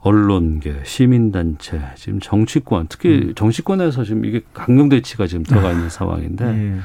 [0.01, 3.35] 언론계, 시민단체, 지금 정치권, 특히 음.
[3.35, 6.79] 정치권에서 지금 이게 강경 대치가 지금 들어가 있는 상황인데 네.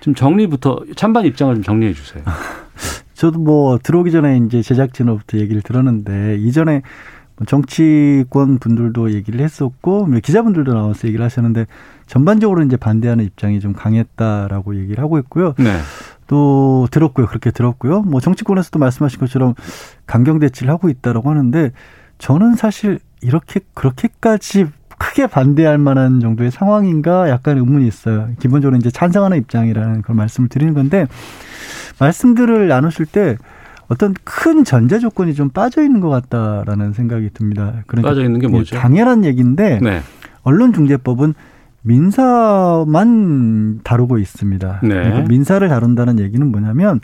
[0.00, 2.24] 좀 정리부터 찬반 입장을 좀 정리해 주세요.
[3.14, 6.82] 저도 뭐 들어오기 전에 이제 제작진으로부터 얘기를 들었는데 이전에 뭐
[7.46, 11.66] 정치권 분들도 얘기를 했었고 뭐 기자분들도 나와서 얘기를 하셨는데
[12.06, 15.54] 전반적으로 이제 반대하는 입장이 좀 강했다라고 얘기를 하고 있고요.
[15.58, 15.78] 네.
[16.26, 17.26] 또 들었고요.
[17.26, 18.02] 그렇게 들었고요.
[18.02, 19.54] 뭐 정치권에서도 말씀하신 것처럼
[20.06, 21.72] 강경 대치를 하고 있다라고 하는데
[22.18, 24.66] 저는 사실 이렇게 그렇게까지
[24.98, 28.28] 크게 반대할 만한 정도의 상황인가 약간 의문이 있어요.
[28.40, 31.06] 기본적으로 이제 찬성하는 입장이라는 그런 말씀을 드리는 건데
[32.00, 33.36] 말씀들을 나누실 때
[33.88, 37.82] 어떤 큰 전제 조건이 좀 빠져 있는 것 같다라는 생각이 듭니다.
[37.86, 38.76] 그러니까 빠져 있는 게 뭐죠?
[38.76, 40.00] 당연한 얘기인데 네.
[40.42, 41.34] 언론중재법은
[41.82, 44.80] 민사만 다루고 있습니다.
[44.82, 44.88] 네.
[44.88, 47.00] 그러니까 민사를 다룬다는 얘기는 뭐냐면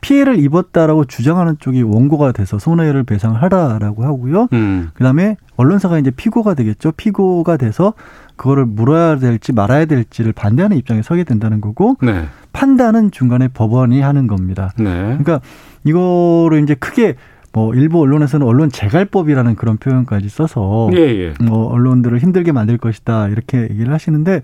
[0.00, 4.48] 피해를 입었다라고 주장하는 쪽이 원고가 돼서 손해를 배상하라라고 하고요.
[4.52, 4.90] 음.
[4.94, 6.92] 그다음에 언론사가 이제 피고가 되겠죠.
[6.92, 7.94] 피고가 돼서
[8.36, 12.26] 그거를 물어야 될지 말아야 될지를 반대하는 입장에 서게 된다는 거고 네.
[12.52, 14.72] 판단은 중간에 법원이 하는 겁니다.
[14.76, 14.84] 네.
[14.84, 15.40] 그러니까
[15.84, 17.16] 이거를 이제 크게
[17.52, 21.34] 뭐 일부 언론에서는 언론 재갈법이라는 그런 표현까지 써서 예, 예.
[21.44, 24.42] 뭐 언론들을 힘들게 만들 것이다 이렇게 얘기를 하시는데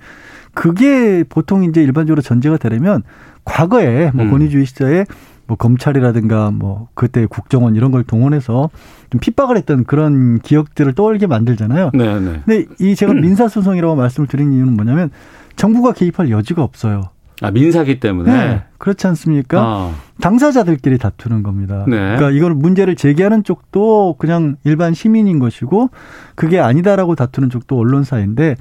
[0.52, 3.02] 그게 보통 이제 일반적으로 전제가 되려면
[3.44, 4.30] 과거에 뭐 음.
[4.30, 5.06] 권위주의 시절에
[5.46, 8.68] 뭐 검찰이라든가 뭐 그때 국정원 이런 걸 동원해서
[9.10, 11.90] 좀 핍박을 했던 그런 기억들을 떠올리게 만들잖아요.
[11.94, 12.42] 네, 네.
[12.44, 15.10] 근데 이 제가 민사 소송이라고 말씀을 드린 이유는 뭐냐면
[15.56, 17.04] 정부가 개입할 여지가 없어요.
[17.42, 19.60] 아 민사기 때문에 네, 그렇지 않습니까?
[19.60, 19.94] 아.
[20.20, 21.84] 당사자들끼리 다투는 겁니다.
[21.86, 21.96] 네.
[21.96, 25.90] 그러니까 이걸 문제를 제기하는 쪽도 그냥 일반 시민인 것이고
[26.34, 28.56] 그게 아니다라고 다투는 쪽도 언론사인데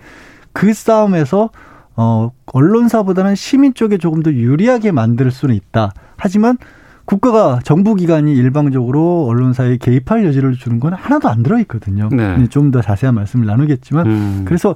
[0.53, 1.49] 그 싸움에서
[1.95, 5.93] 어 언론사보다는 시민 쪽에 조금 더 유리하게 만들 수는 있다.
[6.15, 6.57] 하지만
[7.05, 12.09] 국가가 정부 기관이 일방적으로 언론사에 개입할 여지를 주는 건 하나도 안 들어 있거든요.
[12.11, 12.47] 네.
[12.49, 14.41] 좀더 자세한 말씀을 나누겠지만 음.
[14.45, 14.75] 그래서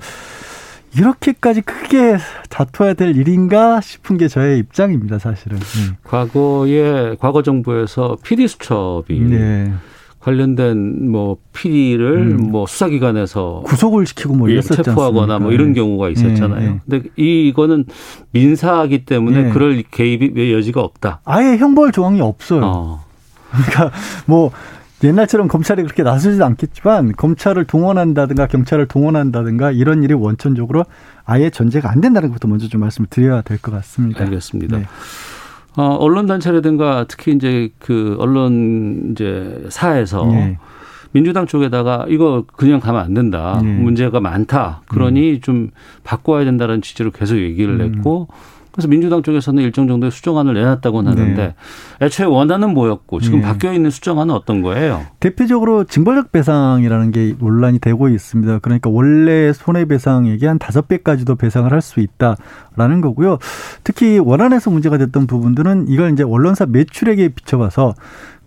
[0.95, 2.17] 이렇게까지 크게
[2.49, 5.57] 다퉈야 될 일인가 싶은 게 저의 입장입니다, 사실은.
[5.57, 5.97] 네.
[6.03, 9.73] 과거에 과거 정부에서 PD 수첩이 네.
[10.19, 12.51] 관련된 뭐 피디를 음.
[12.51, 15.73] 뭐 수사기관에서 구속을 시키고 뭐 이랬었지 체포하거나 뭐 이런 예.
[15.73, 16.61] 경우가 있었잖아요.
[16.61, 16.79] 예, 예.
[16.87, 17.85] 근데 이 이거는
[18.31, 19.49] 민사하기 때문에 예.
[19.49, 21.21] 그럴 개입의 여지가 없다.
[21.25, 22.61] 아예 형벌 조항이 없어요.
[22.63, 23.05] 어.
[23.49, 23.91] 그러니까
[24.27, 24.51] 뭐
[25.03, 30.85] 옛날처럼 검찰이 그렇게 나서지도 않겠지만 검찰을 동원한다든가 경찰을 동원한다든가 이런 일이 원천적으로
[31.25, 34.23] 아예 전제가 안 된다는 것부터 먼저 좀 말씀을 드려야 될 것 같습니다.
[34.23, 34.77] 알겠습니다.
[34.77, 34.85] 네.
[35.77, 40.57] 어, 언론 단체라든가 특히 이제 그 언론 이제 사에서 네.
[41.13, 43.59] 민주당 쪽에다가 이거 그냥 가면 안 된다.
[43.63, 43.73] 네.
[43.73, 44.81] 문제가 많다.
[44.87, 45.41] 그러니 음.
[45.41, 45.69] 좀
[46.03, 47.91] 바꿔야 된다는 취지로 계속 얘기를 음.
[47.91, 48.27] 냈고
[48.71, 51.21] 그래서 민주당 쪽에서는 일정 정도의 수정안을 내놨다고는 네.
[51.21, 51.41] 하는데
[51.99, 52.05] 네.
[52.05, 53.47] 애초에 원안은 뭐였고 지금 네.
[53.47, 55.05] 바뀌어 있는 수정안은 어떤 거예요?
[55.19, 58.59] 대표적으로 징벌적 배상이라는 게 논란이 되고 있습니다.
[58.59, 63.39] 그러니까 원래 손해배상액의 한 다섯 배까지도 배상을 할 수 있다라는 거고요.
[63.83, 67.95] 특히 원안에서 문제가 됐던 부분들은 이걸 이제 언론사 매출액에 비춰봐서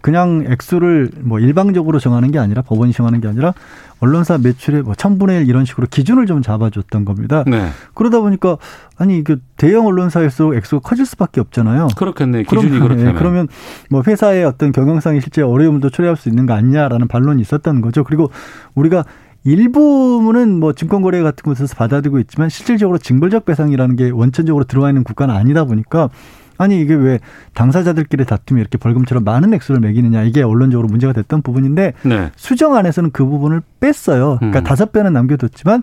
[0.04, 3.54] 그냥 액수를 뭐 일방적으로 정하는 게 아니라 법원이 정하는 게 아니라
[4.00, 7.42] 언론사 매출의 뭐 천분의 일 이런 식으로 기준을 좀 잡아줬던 겁니다.
[7.46, 7.70] 네.
[7.94, 8.58] 그러다 보니까
[8.98, 11.88] 아니 그 대형 언론사일수록 액수가 커질 수밖에 없잖아요.
[11.96, 12.42] 그렇겠네.
[12.42, 13.14] 기준이 그렇게 네.
[13.14, 13.48] 그러면
[13.88, 18.04] 뭐 회사의 어떤 경영상이 실제 어려움도 초래할 수 있는 거 아니냐라는 반론이 있었던 거죠.
[18.04, 18.30] 그리고
[18.74, 19.06] 우리가
[19.44, 25.34] 일부는 뭐 증권거래 같은 곳에서 받아들이고 있지만 실질적으로 징벌적 배상이라는 게 원천적으로 들어와 있는 국가는
[25.34, 26.10] 아니다 보니까
[26.58, 27.18] 아니 이게 왜
[27.54, 32.30] 당사자들끼리 다툼이 이렇게 벌금처럼 많은 액수를 매기느냐 이게 언론적으로 문제가 됐던 부분인데 네.
[32.36, 34.36] 수정 안에서는 그 부분을 뺐어요.
[34.38, 34.64] 그러니까 음.
[34.64, 35.82] 다섯 배는 남겨뒀지만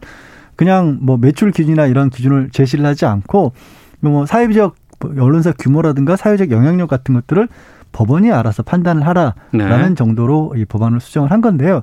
[0.55, 3.53] 그냥 뭐 매출 기준이나 이런 기준을 제시를 하지 않고
[3.99, 4.75] 뭐 사회적
[5.17, 7.47] 언론사 규모라든가 사회적 영향력 같은 것들을
[7.91, 9.95] 법원이 알아서 판단을 하라라는 네.
[9.95, 11.81] 정도로 이 법안을 수정을 한 건데요.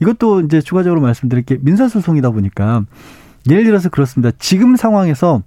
[0.00, 2.84] 이것도 이제 추가적으로 말씀드릴 게 민사소송이다 보니까
[3.48, 4.34] 예를 들어서 그렇습니다.
[4.38, 5.42] 지금 상황에서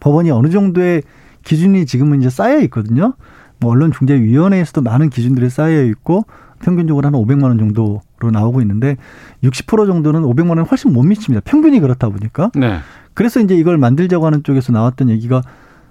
[0.00, 1.02] 법원이 어느 정도의
[1.48, 3.14] 기준이 지금은 이제 쌓여 있거든요.
[3.58, 6.26] 뭐 언론 중재위원회에서도 많은 기준들이 쌓여 있고
[6.60, 8.96] 평균적으로 한 500만 원 정도로 나오고 있는데
[9.42, 11.40] 60% 정도는 500만 원 훨씬 못 미칩니다.
[11.44, 12.50] 평균이 그렇다 보니까.
[12.54, 12.78] 네.
[13.14, 15.42] 그래서 이제 이걸 만들자고 하는 쪽에서 나왔던 얘기가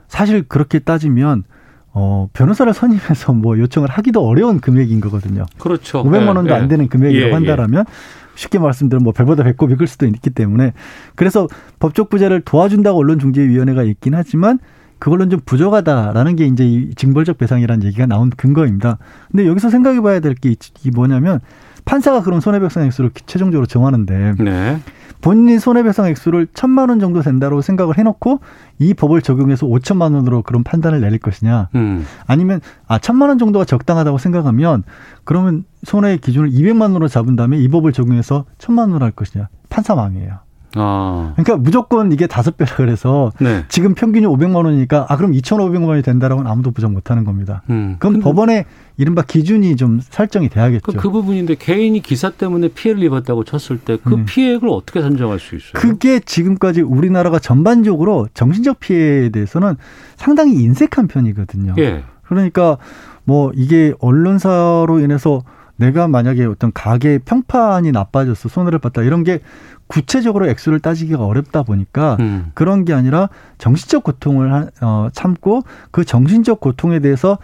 [0.08, 1.44] 사실 그렇게 따지면
[1.92, 5.46] 어, 변호사를 선임해서 뭐 요청을 하기도 어려운 금액인 거거든요.
[5.58, 6.04] 그렇죠.
[6.04, 7.92] 500만 원도 네, 안 되는 금액이라고 예, 한다라면 예.
[8.36, 10.74] 쉽게 말씀드리면 뭐 배보다 배꼽이 클 수도 있기 때문에
[11.16, 11.48] 그래서
[11.80, 14.60] 법적 부재를 도와준다고 언론중재위원회가 있긴 하지만
[15.00, 18.98] 그걸로는 좀 부족하다라는 게 이제 이 징벌적 배상이라는 얘기가 나온 근거입니다.
[19.32, 20.56] 근데 여기서 생각해 봐야 될 게
[20.94, 21.40] 뭐냐면
[21.86, 24.80] 판사가 그런 손해배상 액수를 최종적으로 정하는데 네.
[25.22, 28.40] 본인 손해배상 액수를 천만 원 정도 된다고 생각을 해놓고
[28.78, 32.06] 이 법을 적용해서 오천만 원으로 그런 판단을 내릴 것이냐 음.
[32.28, 34.84] 아니면 아 천만 원 정도가 적당하다고 생각하면
[35.24, 39.96] 그러면 손해 기준을 이백만 원으로 잡은 다음에 이 법을 적용해서 천만 원으로 할 것이냐 판사
[39.96, 40.40] 마음이에요.
[40.80, 41.34] 아.
[41.36, 43.66] 그러니까 무조건 이게 다섯 배라 그래서 네.
[43.70, 47.62] 지금 평균이 500만 원이니까 아 그럼 2,500만 원이 된다라고는 아무도 부정 못 하는 겁니다.
[47.70, 47.96] 음.
[48.00, 48.66] 그럼 법원의
[48.98, 50.92] 이른바 기준이 좀 설정이 돼야겠죠.
[50.92, 54.26] 그, 그, 부분인데 개인이 기사 때문에 피해를 입었다고 쳤을 때그 음.
[54.26, 55.74] 피해액을 어떻게 산정할 수 있어요?
[55.74, 59.76] 그게 지금까지 우리나라가 전반적으로 정신적 피해에 대해서는
[60.16, 61.76] 상당히 인색한 편이거든요.
[61.78, 62.04] 예.
[62.24, 62.78] 그러니까
[63.24, 65.44] 뭐 이게 언론사로 인해서
[65.78, 69.40] 내가 만약에 어떤 가게 평판이 나빠졌어 손해를 봤다 이런 게
[69.88, 72.52] 구체적으로 액수를 따지기가 어렵다 보니까 음.
[72.54, 77.38] 그런 게 아니라 정신적 고통을 어, 참고 그 정신적 고통에 대해서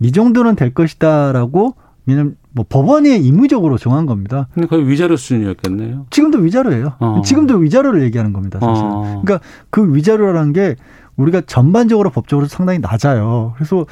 [0.00, 1.74] 이 정도는 될 것이다라고
[2.06, 4.48] 왜냐면 뭐 법원이 임의적으로 정한 겁니다.
[4.54, 6.06] 근데 거의 위자료 수준이었겠네요.
[6.10, 6.94] 지금도 위자료예요.
[6.98, 7.22] 어.
[7.24, 8.58] 지금도 위자료를 얘기하는 겁니다.
[8.60, 8.84] 사실.
[8.84, 9.22] 어.
[9.24, 10.76] 그러니까 그 위자료라는 게
[11.16, 13.52] 우리가 전반적으로 법적으로 상당히 낮아요.
[13.56, 13.86] 그래서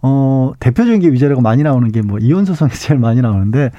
[0.00, 3.70] 어 대표적인 게 위자료가 많이 나오는 게 뭐 이혼 소송이 제일 많이 나오는데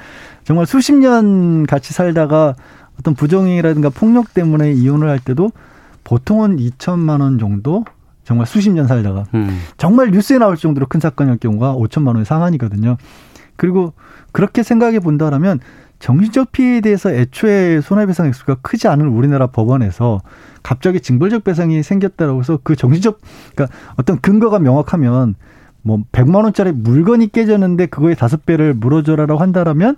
[0.43, 2.55] 정말 수십 년 같이 살다가
[2.99, 5.51] 어떤 부정행위라든가 폭력 때문에 이혼을 할 때도
[6.03, 7.85] 보통은 2천만 원 정도
[8.23, 9.59] 정말 수십 년 살다가 음.
[9.77, 12.97] 정말 뉴스에 나올 정도로 큰 사건일 경우가 5천만 원의 상한이거든요.
[13.55, 13.93] 그리고
[14.31, 15.59] 그렇게 생각해 본다라면
[15.99, 20.21] 정신적 피해에 대해서 애초에 손해배상 액수가 크지 않은 우리나라 법원에서
[20.63, 23.19] 갑자기 징벌적 배상이 생겼다라고 해서 그 정신적
[23.55, 25.35] 그러니까 어떤 근거가 명확하면
[25.81, 29.97] 뭐 100만 원짜리 물건이 깨졌는데 그거에 다섯 배를 물어줘라라고 한다라면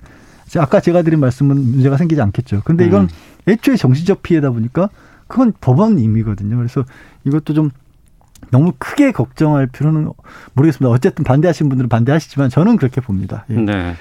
[0.59, 2.61] 아까 제가 드린 말씀은 문제가 생기지 않겠죠.
[2.65, 3.07] 근데 이건 음.
[3.47, 4.89] 애초에 정신적 피해다 보니까
[5.27, 6.57] 그건 법원 임의거든요.
[6.57, 6.83] 그래서
[7.25, 7.71] 이것도 좀
[8.49, 10.09] 너무 크게 걱정할 필요는
[10.53, 10.91] 모르겠습니다.
[10.91, 13.45] 어쨌든 반대하시는 분들은 반대하시지만 저는 그렇게 봅니다.
[13.49, 13.55] 예.
[13.55, 13.95] 네.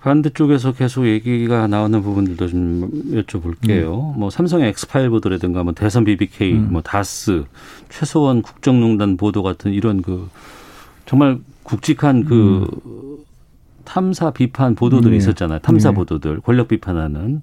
[0.00, 4.14] 반대쪽에서 계속 얘기가 나오는 부분들도 좀 여쭤볼게요.
[4.14, 4.20] 음.
[4.20, 6.68] 뭐 삼성의 엑스파일 보도라든가 뭐 대선 BBK, 음.
[6.70, 7.44] 뭐 다스,
[7.88, 10.28] 최소원 국정농단 보도 같은 이런 그
[11.04, 13.24] 정말 굵직한 그 음.
[13.88, 15.16] 탐사 비판 보도들이 네.
[15.16, 15.60] 있었잖아요.
[15.60, 15.94] 탐사 네.
[15.94, 17.40] 보도들, 권력 비판하는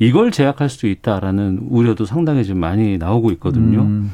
[0.00, 3.82] 이걸 제약할 수도 있다라는 우려도 상당히 좀 많이 나오고 있거든요.
[3.82, 4.12] 음.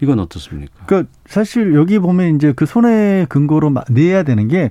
[0.00, 0.86] 이건 어떻습니까?
[0.86, 4.70] 그 사실 여기 보면 이제 그 손해 근거로 내야 되는 게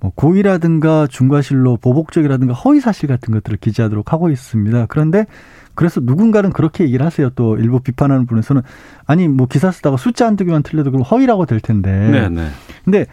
[0.00, 4.86] 뭐 고의라든가 중과실로 보복적이라든가 허위 사실 같은 것들을 기재하도록 하고 있습니다.
[4.86, 5.26] 그런데
[5.74, 7.30] 그래서 누군가는 그렇게 얘기를 하세요.
[7.30, 8.62] 또 일부 비판하는 분에서는
[9.06, 11.90] 아니 뭐 기사 쓰다가 숫자 한두 개만 틀려도 그럼 허위라고 될 텐데.
[12.10, 12.48] 네, 네.
[12.84, 13.06] 근데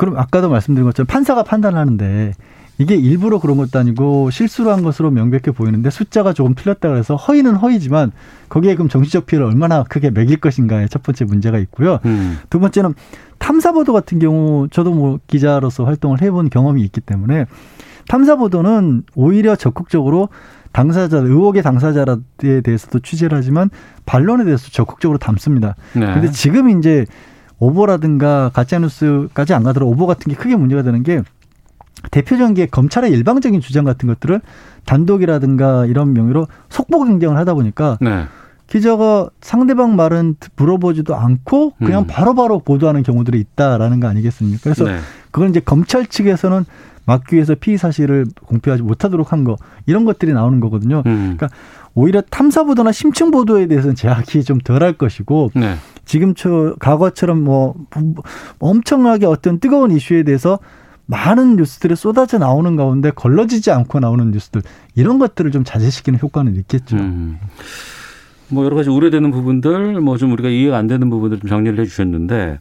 [0.00, 2.32] 그럼 아까도 말씀드린 것처럼 판사가 판단하는데
[2.78, 7.56] 이게 일부러 그런 것도 아니고 실수로 한 것으로 명백해 보이는데 숫자가 조금 틀렸다 그래서 허위는
[7.56, 8.10] 허위지만
[8.48, 11.98] 거기에 그럼 정치적 피해를 얼마나 크게 매길 것인가에 첫 번째 문제가 있고요.
[12.06, 12.38] 음.
[12.48, 12.94] 두 번째는
[13.36, 17.44] 탐사 보도 같은 경우 저도 뭐 기자로서 활동을 해본 경험이 있기 때문에
[18.08, 20.30] 탐사 보도는 오히려 적극적으로
[20.72, 23.68] 당사자 의혹의 당사자에 대해서도 취재를 하지만
[24.06, 25.74] 반론에 대해서 적극적으로 담습니다.
[25.92, 26.06] 네.
[26.14, 27.04] 근데 지금 이제
[27.60, 31.22] 오보라든가 가짜뉴스까지 안 가더라도 오보 같은 게 크게 문제가 되는 게
[32.10, 34.40] 대표적인 게 검찰의 일방적인 주장 같은 것들을
[34.86, 38.24] 단독이라든가 이런 명의로 속보 경쟁을 하다 보니까 네.
[38.66, 42.06] 기자가 상대방 말은 물어보지도 않고 그냥 음.
[42.06, 44.60] 바로바로 바로 보도하는 경우들이 있다라는 거 아니겠습니까?
[44.62, 44.98] 그래서 네.
[45.30, 46.64] 그건 이제 검찰 측에서는
[47.06, 51.02] 막기 위해서 피의 사실을 공표하지 못하도록 한 거 이런 것들이 나오는 거거든요.
[51.06, 51.36] 음.
[51.36, 51.48] 그러니까
[51.94, 55.74] 오히려 탐사 보도나 심층 보도에 대해서는 제약이 좀 덜할 것이고 네.
[56.04, 57.74] 지금 저 과거처럼 뭐
[58.58, 60.58] 엄청나게 어떤 뜨거운 이슈에 대해서
[61.06, 64.62] 많은 뉴스들이 쏟아져 나오는 가운데 걸러지지 않고 나오는 뉴스들
[64.94, 66.96] 이런 것들을 좀 자제시키는 효과는 있겠죠.
[66.96, 67.38] 음.
[68.48, 72.58] 뭐 여러 가지 우려되는 부분들, 뭐 좀 우리가 이해가 안 되는 부분들 좀 정리를 해주셨는데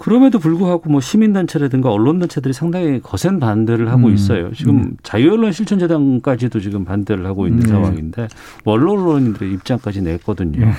[0.00, 4.14] 그럼에도 불구하고 뭐 시민단체라든가 언론단체들이 상당히 거센 반대를 하고 음.
[4.14, 4.50] 있어요.
[4.54, 4.96] 지금 음.
[5.02, 7.68] 자유언론 실천재단까지도 지금 반대를 하고 있는 음.
[7.68, 8.28] 상황인데
[8.64, 10.68] 원로 언론인들의 입장까지 냈거든요.
[10.68, 10.72] 음.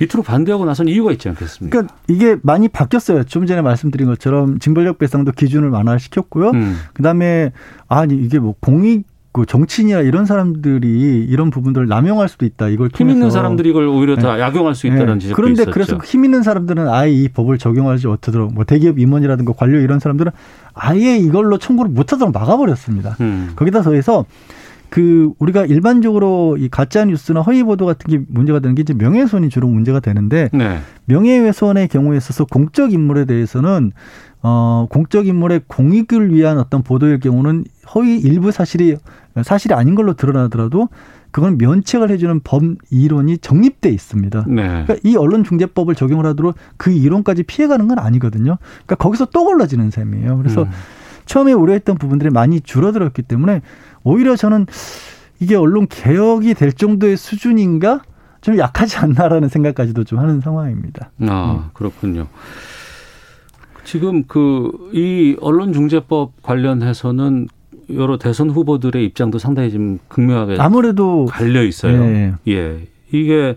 [0.00, 1.70] 이토록 반대하고 나선 이유가 있지 않겠습니까?
[1.70, 3.22] 그러니까 이게 많이 바뀌었어요.
[3.22, 6.50] 좀 전에 말씀드린 것처럼 징벌적 배상도 기준을 완화시켰고요.
[6.50, 6.76] 음.
[6.92, 7.52] 그다음에
[7.86, 12.68] 아니 이게 뭐 공익 그 정치인이나 이런 사람들이 이런 부분들을 남용할 수도 있다.
[12.68, 14.40] 이걸 힘 있는 사람들이 이걸 오히려 다 네.
[14.40, 15.18] 약용할 수 있다는 네.
[15.18, 15.70] 지적도 그런데 있었죠.
[15.72, 20.30] 그래서 힘 있는 사람들은 아예 이 법을 적용하지 못하도록 뭐 대기업 임원이라든가 관료 이런 사람들은
[20.72, 23.16] 아예 이걸로 청구를 못하도록 막아버렸습니다.
[23.18, 23.50] 음.
[23.56, 24.24] 거기다 더해서
[24.94, 29.48] 그 우리가 일반적으로 이 가짜 뉴스나 허위 보도 같은 게 문제가 되는 게 이제 명예훼손이
[29.48, 30.78] 주로 문제가 되는데 네.
[31.06, 33.90] 명예훼손의 경우에 있어서 공적 인물에 대해서는
[34.44, 38.94] 어 공적 인물의 공익을 위한 어떤 보도일 경우는 허위 일부 사실이
[39.42, 40.88] 사실이 아닌 걸로 드러나더라도
[41.32, 44.44] 그건 면책을 해주는 법 이론이 정립돼 있습니다.
[44.46, 44.62] 네.
[44.62, 48.58] 그러니까 이 언론중재법을 적용을 하도록 그 이론까지 피해가는 건 아니거든요.
[48.86, 50.38] 그러니까 거기서 또 걸러지는 셈이에요.
[50.38, 50.70] 그래서 음.
[51.26, 53.62] 처음에 우려했던 부분들이 많이 줄어들었기 때문에
[54.04, 54.66] 오히려 저는
[55.40, 58.02] 이게 언론 개혁이 될 정도의 수준인가
[58.40, 61.10] 좀 약하지 않나라는 생각까지도 좀 하는 상황입니다.
[61.22, 62.28] 아 그렇군요.
[63.84, 67.48] 지금 그 이 언론중재법 관련해서는
[67.92, 72.04] 여러 대선 후보들의 입장도 상당히 좀 극명하게 아무래도 갈려 있어요.
[72.04, 72.32] 네.
[72.48, 73.56] 예, 이게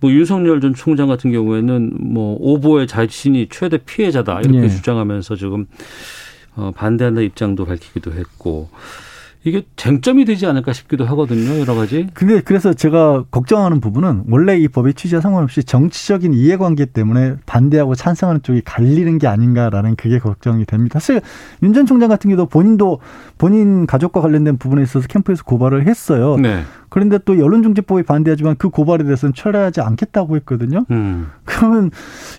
[0.00, 4.68] 뭐 윤석열 전 총장 같은 경우에는 뭐 오보의 자신이 최대 피해자다 이렇게 네.
[4.68, 5.66] 주장하면서 지금
[6.56, 8.70] 어, 반대하는 입장도 밝히기도 했고
[9.42, 12.06] 이게 쟁점이 되지 않을까 싶기도 하거든요, 여러 가지.
[12.12, 18.42] 근데 그래서 제가 걱정하는 부분은 원래 이 법의 취지와 상관없이 정치적인 이해관계 때문에 반대하고 찬성하는
[18.42, 20.98] 쪽이 갈리는 게 아닌가라는 그게 걱정이 됩니다.
[20.98, 21.22] 사실
[21.62, 22.98] 윤 전 총장 같은 경우도 본인도
[23.38, 26.36] 본인 가족과 관련된 부분에 있어서 캠프에서 고발을 했어요.
[26.36, 26.62] 네.
[26.90, 30.84] 그런데 또 여론중재법에 반대하지만 그 고발에 대해서는 철회하지 않겠다고 했거든요.
[30.90, 31.28] 음.
[31.44, 31.90] 그러면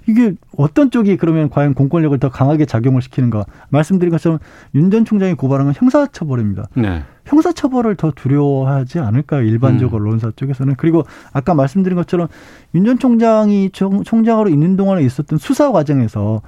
[0.07, 3.45] 이게 어떤 쪽이 그러면 과연 공권력을 더 강하게 작용을 시키는가?
[3.69, 4.39] 말씀드린 것처럼
[4.75, 6.67] 윤 전 총장이 고발한 건 형사처벌입니다.
[6.75, 7.03] 네.
[7.25, 9.41] 형사처벌을 더 두려워하지 않을까요?
[9.43, 9.95] 일반적 음.
[9.95, 10.75] 언론사 쪽에서는.
[10.75, 12.27] 그리고 아까 말씀드린 것처럼
[12.75, 16.41] 윤 전 총장이 총장으로 있는 동안에 있었던 수사 과정에서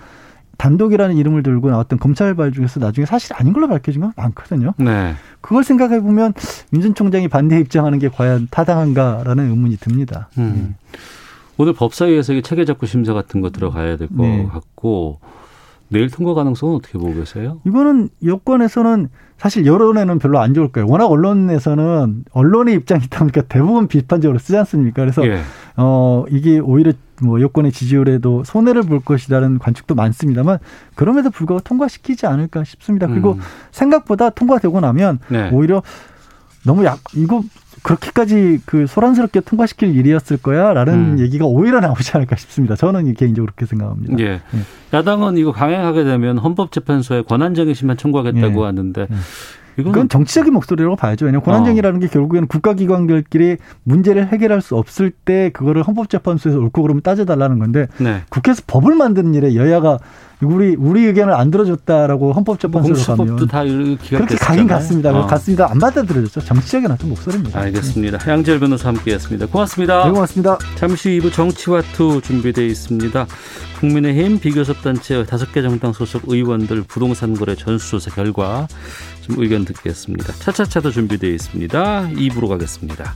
[0.57, 4.73] 단독이라는 이름을 들고 나왔던 검찰발 중에서 나중에 사실 아닌 걸로 밝혀진 건 많거든요.
[4.77, 5.15] 네.
[5.41, 6.33] 그걸 생각해 보면
[6.73, 10.29] 윤 전 총장이 반대 입장하는 게 과연 타당한가라는 의문이 듭니다.
[10.37, 10.75] 음.
[10.91, 10.97] 네.
[11.57, 14.47] 오늘 법사위에서 체계적고 심사 같은 거 들어가야 될것 네.
[14.51, 15.19] 같고
[15.89, 17.59] 내일 통과 가능성은 어떻게 보고 계세요?
[17.65, 20.87] 이거는 여권에서는 사실 여론에는 별로 안 좋을 거예요.
[20.87, 25.01] 워낙 언론에서는 언론의 입장이 있다 보니까 대부분 비판적으로 쓰지 않습니까?
[25.03, 25.41] 그래서 예.
[25.77, 30.59] 어 이게 오히려 뭐 여권의 지지율에도 손해를 볼 것이라는 관측도 많습니다만
[30.95, 33.07] 그럼에도 불구하고 통과시키지 않을까 싶습니다.
[33.07, 33.39] 그리고 음.
[33.71, 35.49] 생각보다 통과되고 나면 네.
[35.51, 35.81] 오히려
[36.65, 37.43] 너무 약 이거
[37.83, 41.19] 그렇게까지 그 소란스럽게 통과시킬 일이었을 거야라는 음.
[41.19, 42.75] 얘기가 오히려 나오지 않을까 싶습니다.
[42.75, 44.17] 저는 개인적으로 그렇게 생각합니다.
[44.19, 44.41] 예.
[44.51, 44.59] 네.
[44.93, 48.65] 야당은 이거 강행하게 되면 헌법재판소에 권한쟁의 심판 청구하겠다고 네.
[48.65, 49.15] 하는데 네.
[49.77, 51.25] 이건 정치적인 목소리라고 봐야죠.
[51.25, 57.59] 왜냐하면 권한쟁의라는 게 결국에는 국가기관들끼리 문제를 해결할 수 없을 때 그거를 헌법재판소에서 옳고 그러면 따져달라는
[57.59, 58.21] 건데 네.
[58.29, 59.99] 국회에서 법을 만드는 일에 여야가
[60.43, 65.17] 우리 우리 의견을 안 들어줬다라고 헌법재판소로 뭐 가면 다 그렇게 가긴 갔습니다.
[65.17, 65.25] 어.
[65.25, 65.69] 갔습니다.
[65.71, 66.41] 안 받아들여졌죠.
[66.41, 67.59] 정치적인 어떤 목소리입니다.
[67.59, 68.17] 알겠습니다.
[68.17, 68.31] 네.
[68.31, 69.47] 양재열 변호사 함께했습니다.
[69.47, 70.05] 고맙습니다.
[70.05, 70.57] 네, 고맙습니다.
[70.75, 73.25] 잠시 후 2부 정치와투 준비되어 있습니다.
[73.79, 78.67] 국민의힘 비교섭 단체 다섯 개 정당 소속 의원들 부동산 거래 전수조사 결과
[79.23, 80.33] 좀 의견 듣겠습니다.
[80.33, 82.09] 차차차도 준비되어 있습니다.
[82.09, 83.15] 2부로 가겠습니다.